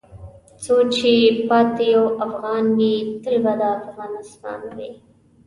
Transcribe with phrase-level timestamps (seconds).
[0.63, 1.11] څو چې
[1.47, 4.89] پاتې یو افغان وې تل به دا افغانستان وې.